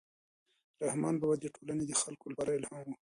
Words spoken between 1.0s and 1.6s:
بابا د